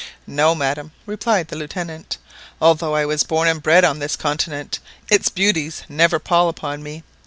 "No, 0.25 0.55
madam," 0.55 0.93
replied 1.05 1.49
the 1.49 1.55
Lieutenant; 1.55 2.17
"although 2.59 2.95
I 2.95 3.05
was 3.05 3.21
born 3.21 3.47
and 3.47 3.61
bred 3.61 3.85
on 3.85 3.99
this 3.99 4.15
continent, 4.15 4.79
its 5.11 5.29
beauties 5.29 5.83
never 5.87 6.17
pall 6.17 6.49
upon 6.49 6.81
me. 6.81 7.03